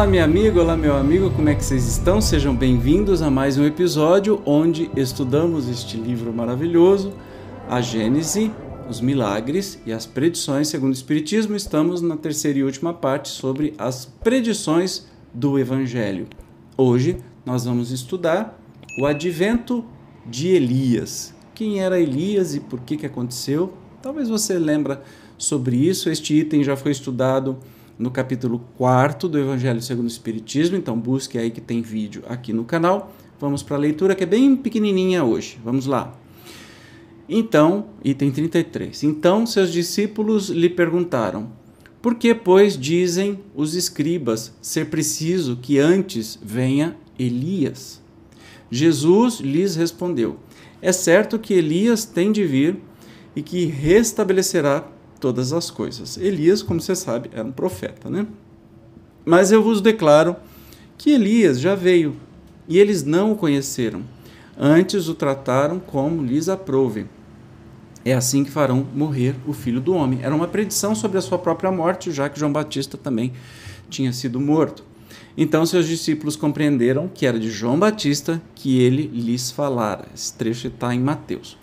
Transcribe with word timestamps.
Olá, 0.00 0.08
minha 0.08 0.24
amiga, 0.24 0.62
olá, 0.62 0.78
meu 0.78 0.96
amigo, 0.96 1.30
como 1.30 1.50
é 1.50 1.54
que 1.54 1.62
vocês 1.62 1.86
estão? 1.86 2.22
Sejam 2.22 2.56
bem-vindos 2.56 3.20
a 3.20 3.30
mais 3.30 3.58
um 3.58 3.66
episódio 3.66 4.40
onde 4.46 4.90
estudamos 4.96 5.68
este 5.68 5.98
livro 5.98 6.32
maravilhoso, 6.32 7.12
a 7.68 7.82
Gênese, 7.82 8.50
os 8.88 8.98
milagres 8.98 9.78
e 9.84 9.92
as 9.92 10.06
predições 10.06 10.68
segundo 10.68 10.92
o 10.92 10.94
Espiritismo. 10.94 11.54
Estamos 11.54 12.00
na 12.00 12.16
terceira 12.16 12.60
e 12.60 12.64
última 12.64 12.94
parte 12.94 13.28
sobre 13.28 13.74
as 13.76 14.06
predições 14.06 15.06
do 15.34 15.58
Evangelho. 15.58 16.26
Hoje 16.78 17.18
nós 17.44 17.66
vamos 17.66 17.90
estudar 17.90 18.58
o 18.98 19.04
advento 19.04 19.84
de 20.24 20.48
Elias. 20.48 21.34
Quem 21.54 21.82
era 21.82 22.00
Elias 22.00 22.54
e 22.54 22.60
por 22.60 22.80
que, 22.80 22.96
que 22.96 23.04
aconteceu? 23.04 23.74
Talvez 24.00 24.30
você 24.30 24.58
lembra 24.58 25.02
sobre 25.36 25.76
isso. 25.76 26.08
Este 26.08 26.40
item 26.40 26.64
já 26.64 26.74
foi 26.74 26.90
estudado 26.90 27.58
no 28.00 28.10
capítulo 28.10 28.64
4 28.78 29.28
do 29.28 29.38
Evangelho 29.38 29.82
segundo 29.82 30.06
o 30.06 30.08
Espiritismo, 30.08 30.74
então 30.74 30.98
busque 30.98 31.36
aí 31.36 31.50
que 31.50 31.60
tem 31.60 31.82
vídeo 31.82 32.22
aqui 32.26 32.50
no 32.50 32.64
canal. 32.64 33.12
Vamos 33.38 33.62
para 33.62 33.76
a 33.76 33.78
leitura 33.78 34.14
que 34.14 34.24
é 34.24 34.26
bem 34.26 34.56
pequenininha 34.56 35.22
hoje. 35.22 35.58
Vamos 35.62 35.84
lá. 35.84 36.14
Então, 37.28 37.88
item 38.02 38.30
33. 38.30 39.02
Então 39.02 39.44
seus 39.44 39.70
discípulos 39.70 40.48
lhe 40.48 40.70
perguntaram: 40.70 41.52
Por 42.00 42.14
que, 42.14 42.34
pois, 42.34 42.78
dizem 42.78 43.40
os 43.54 43.74
escribas 43.74 44.54
ser 44.62 44.86
preciso 44.86 45.58
que 45.60 45.78
antes 45.78 46.38
venha 46.42 46.96
Elias? 47.18 48.00
Jesus 48.70 49.40
lhes 49.40 49.76
respondeu: 49.76 50.38
É 50.80 50.90
certo 50.90 51.38
que 51.38 51.52
Elias 51.52 52.06
tem 52.06 52.32
de 52.32 52.46
vir 52.46 52.78
e 53.36 53.42
que 53.42 53.66
restabelecerá 53.66 54.88
todas 55.20 55.52
as 55.52 55.70
coisas. 55.70 56.16
Elias, 56.16 56.62
como 56.62 56.80
você 56.80 56.96
sabe, 56.96 57.30
era 57.32 57.44
um 57.44 57.52
profeta, 57.52 58.08
né? 58.08 58.26
Mas 59.24 59.52
eu 59.52 59.62
vos 59.62 59.80
declaro 59.80 60.34
que 60.96 61.10
Elias 61.10 61.60
já 61.60 61.74
veio 61.74 62.16
e 62.66 62.78
eles 62.78 63.04
não 63.04 63.32
o 63.32 63.36
conheceram. 63.36 64.02
Antes 64.58 65.08
o 65.08 65.14
trataram 65.14 65.78
como 65.78 66.22
lhes 66.22 66.48
aprouve. 66.48 67.06
É 68.04 68.14
assim 68.14 68.44
que 68.44 68.50
farão 68.50 68.86
morrer 68.94 69.34
o 69.46 69.52
filho 69.52 69.80
do 69.80 69.92
homem. 69.92 70.20
Era 70.22 70.34
uma 70.34 70.48
predição 70.48 70.94
sobre 70.94 71.18
a 71.18 71.20
sua 71.20 71.38
própria 71.38 71.70
morte, 71.70 72.10
já 72.10 72.28
que 72.28 72.38
João 72.38 72.52
Batista 72.52 72.96
também 72.96 73.32
tinha 73.90 74.12
sido 74.12 74.40
morto. 74.40 74.82
Então 75.36 75.64
seus 75.66 75.86
discípulos 75.86 76.36
compreenderam 76.36 77.08
que 77.12 77.26
era 77.26 77.38
de 77.38 77.50
João 77.50 77.78
Batista 77.78 78.40
que 78.54 78.80
ele 78.80 79.06
lhes 79.06 79.50
falara. 79.50 80.06
Esse 80.14 80.32
trecho 80.34 80.68
está 80.68 80.94
em 80.94 81.00
Mateus. 81.00 81.58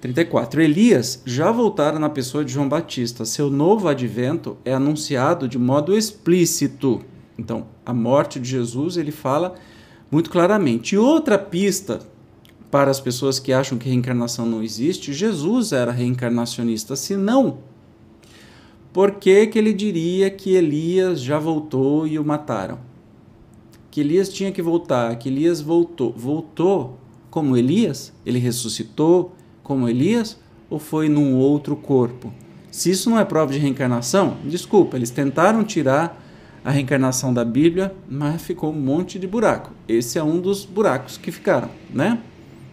34. 0.00 0.62
Elias 0.62 1.22
já 1.26 1.50
voltara 1.50 1.98
na 1.98 2.08
pessoa 2.08 2.44
de 2.44 2.52
João 2.52 2.68
Batista. 2.68 3.24
Seu 3.24 3.50
novo 3.50 3.88
advento 3.88 4.56
é 4.64 4.72
anunciado 4.72 5.48
de 5.48 5.58
modo 5.58 5.96
explícito. 5.96 7.02
Então, 7.36 7.66
a 7.84 7.92
morte 7.92 8.38
de 8.38 8.48
Jesus, 8.48 8.96
ele 8.96 9.10
fala 9.10 9.54
muito 10.10 10.30
claramente. 10.30 10.94
E 10.94 10.98
outra 10.98 11.36
pista 11.36 12.00
para 12.70 12.90
as 12.90 13.00
pessoas 13.00 13.38
que 13.40 13.52
acham 13.52 13.78
que 13.78 13.88
reencarnação 13.88 14.46
não 14.46 14.62
existe, 14.62 15.12
Jesus 15.12 15.72
era 15.72 15.90
reencarnacionista. 15.90 16.94
Se 16.94 17.16
não, 17.16 17.58
por 18.92 19.12
que, 19.12 19.46
que 19.48 19.58
ele 19.58 19.72
diria 19.72 20.30
que 20.30 20.54
Elias 20.54 21.20
já 21.20 21.38
voltou 21.38 22.06
e 22.06 22.18
o 22.18 22.24
mataram? 22.24 22.78
Que 23.90 24.00
Elias 24.00 24.28
tinha 24.28 24.52
que 24.52 24.62
voltar, 24.62 25.16
que 25.16 25.28
Elias 25.28 25.60
voltou. 25.60 26.12
Voltou 26.16 26.98
como 27.30 27.56
Elias? 27.56 28.12
Ele 28.24 28.38
ressuscitou? 28.38 29.34
Como 29.68 29.86
Elias 29.86 30.38
ou 30.70 30.78
foi 30.78 31.10
num 31.10 31.36
outro 31.36 31.76
corpo? 31.76 32.32
Se 32.70 32.90
isso 32.90 33.10
não 33.10 33.18
é 33.18 33.24
prova 33.24 33.52
de 33.52 33.58
reencarnação, 33.58 34.38
desculpa, 34.42 34.96
eles 34.96 35.10
tentaram 35.10 35.62
tirar 35.62 36.18
a 36.64 36.70
reencarnação 36.70 37.34
da 37.34 37.44
Bíblia, 37.44 37.94
mas 38.08 38.40
ficou 38.40 38.72
um 38.72 38.80
monte 38.80 39.18
de 39.18 39.26
buraco. 39.26 39.72
Esse 39.86 40.18
é 40.18 40.22
um 40.22 40.40
dos 40.40 40.64
buracos 40.64 41.18
que 41.18 41.30
ficaram, 41.30 41.68
né? 41.90 42.18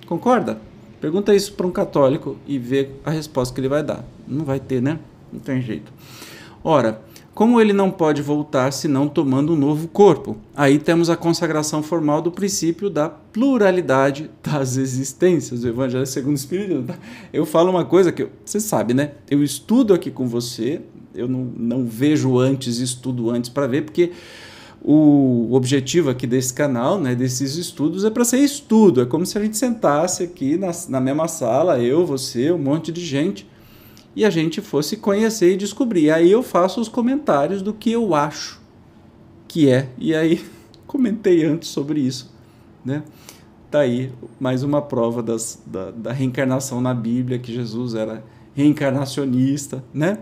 Concorda? 0.07 0.61
Pergunta 1.01 1.35
isso 1.35 1.51
para 1.53 1.67
um 1.67 1.72
católico 1.72 2.38
e 2.47 2.57
vê 2.57 2.91
a 3.03 3.11
resposta 3.11 3.53
que 3.53 3.59
ele 3.59 3.67
vai 3.67 3.84
dar. 3.84 4.05
Não 4.25 4.45
vai 4.45 4.61
ter, 4.61 4.81
né? 4.81 4.97
Não 5.34 5.41
tem 5.41 5.61
jeito. 5.61 5.91
Ora, 6.63 7.01
como 7.35 7.59
ele 7.59 7.73
não 7.73 7.91
pode 7.91 8.22
voltar 8.22 8.72
senão 8.72 9.09
tomando 9.09 9.51
um 9.51 9.56
novo 9.57 9.90
corpo? 9.90 10.38
Aí 10.56 10.79
temos 10.79 11.09
a 11.09 11.18
consagração 11.18 11.84
formal 11.84 12.22
do 12.22 12.31
princípio 12.31 12.90
da 12.90 13.09
pluralidade 13.09 14.31
das 14.41 14.78
existências, 14.78 15.66
o 15.66 15.68
Evangelho 15.68 16.06
segundo 16.06 16.31
o 16.31 16.35
Espírito. 16.35 16.85
Eu 17.34 17.46
falo 17.46 17.69
uma 17.69 17.84
coisa 17.84 18.09
que 18.09 18.25
você 18.46 18.62
sabe, 18.62 18.94
né? 18.94 19.12
Eu 19.29 19.44
estudo 19.44 19.94
aqui 19.94 20.09
com 20.09 20.25
você, 20.25 20.81
eu 21.13 21.28
não, 21.28 21.44
não 21.57 21.85
vejo 21.85 22.40
antes, 22.40 22.78
estudo 22.78 23.29
antes 23.29 23.50
para 23.50 23.67
ver, 23.67 23.81
porque 23.81 24.13
o 24.81 25.50
objetivo 25.52 26.09
aqui 26.09 26.25
desse 26.25 26.53
canal, 26.53 26.97
né, 26.97 27.16
desses 27.16 27.57
estudos, 27.57 28.06
é 28.06 28.09
para 28.09 28.23
ser 28.23 28.38
estudo. 28.38 29.02
É 29.02 29.06
como 29.06 29.25
se 29.25 29.38
a 29.38 29.41
gente 29.41 29.57
sentasse 29.57 30.23
aqui 30.23 30.56
na, 30.56 30.72
na 30.88 31.02
mesma 31.02 31.28
sala, 31.28 31.81
eu, 31.81 32.06
você, 32.06 32.50
um 32.50 32.57
monte 32.57 32.94
de 32.94 33.03
gente 33.03 33.46
e 34.15 34.23
a 34.23 34.29
gente 34.29 34.61
fosse 34.61 34.95
conhecer 34.95 35.53
e 35.53 35.57
descobrir. 35.57 36.09
Aí 36.09 36.31
eu 36.31 36.41
faço 36.41 36.79
os 36.79 36.87
comentários 36.87 37.61
do 37.61 37.73
que 37.73 37.91
eu 37.91 38.15
acho 38.15 38.61
que 39.47 39.69
é. 39.69 39.89
E 39.97 40.15
aí 40.15 40.43
comentei 40.87 41.43
antes 41.43 41.69
sobre 41.69 41.99
isso, 41.99 42.33
né? 42.83 43.03
Tá 43.69 43.79
aí 43.79 44.11
mais 44.39 44.63
uma 44.63 44.81
prova 44.81 45.21
das, 45.21 45.61
da, 45.65 45.91
da 45.91 46.13
reencarnação 46.13 46.79
na 46.79 46.93
Bíblia, 46.93 47.37
que 47.37 47.53
Jesus 47.53 47.93
era 47.93 48.23
reencarnacionista, 48.53 49.83
né? 49.93 50.19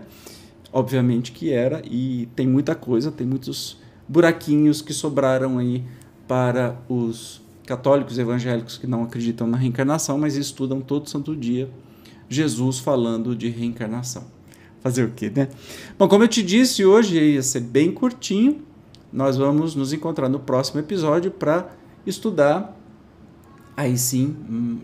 Obviamente 0.72 1.30
que 1.30 1.52
era, 1.52 1.80
e 1.84 2.28
tem 2.34 2.48
muita 2.48 2.74
coisa, 2.74 3.12
tem 3.12 3.24
muitos 3.24 3.78
buraquinhos 4.08 4.82
que 4.82 4.92
sobraram 4.92 5.58
aí 5.58 5.84
para 6.26 6.76
os 6.88 7.40
católicos 7.64 8.18
evangélicos 8.18 8.76
que 8.76 8.88
não 8.88 9.04
acreditam 9.04 9.46
na 9.46 9.56
reencarnação, 9.56 10.18
mas 10.18 10.34
estudam 10.36 10.80
todo 10.80 11.08
santo 11.08 11.36
dia 11.36 11.70
Jesus 12.28 12.78
falando 12.78 13.34
de 13.34 13.48
reencarnação. 13.48 14.24
Fazer 14.80 15.04
o 15.04 15.12
quê, 15.12 15.32
né? 15.34 15.48
Bom, 15.98 16.06
como 16.08 16.24
eu 16.24 16.28
te 16.28 16.42
disse, 16.42 16.84
hoje 16.84 17.18
ia 17.18 17.42
ser 17.42 17.60
bem 17.60 17.90
curtinho. 17.90 18.62
Nós 19.12 19.36
vamos 19.36 19.74
nos 19.74 19.92
encontrar 19.92 20.28
no 20.28 20.40
próximo 20.40 20.80
episódio 20.80 21.30
para 21.30 21.70
estudar, 22.06 22.76
aí 23.76 23.96
sim, 23.96 24.36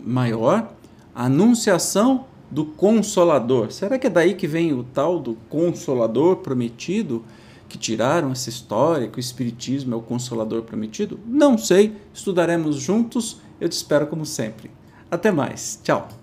maior, 0.05 0.73
a 1.13 1.25
anunciação 1.25 2.25
do 2.49 2.65
Consolador. 2.65 3.71
Será 3.71 3.97
que 3.97 4.07
é 4.07 4.09
daí 4.09 4.33
que 4.33 4.47
vem 4.47 4.73
o 4.73 4.83
tal 4.83 5.19
do 5.19 5.35
Consolador 5.49 6.37
prometido? 6.37 7.23
Que 7.69 7.77
tiraram 7.77 8.31
essa 8.31 8.49
história 8.49 9.07
que 9.07 9.17
o 9.17 9.19
Espiritismo 9.19 9.93
é 9.93 9.97
o 9.97 10.01
Consolador 10.01 10.63
prometido? 10.63 11.19
Não 11.25 11.57
sei, 11.57 11.95
estudaremos 12.13 12.75
juntos. 12.75 13.39
Eu 13.59 13.69
te 13.69 13.73
espero 13.73 14.07
como 14.07 14.25
sempre. 14.25 14.69
Até 15.09 15.31
mais. 15.31 15.79
Tchau. 15.83 16.20